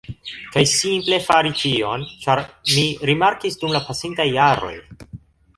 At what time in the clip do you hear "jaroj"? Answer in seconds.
4.41-4.77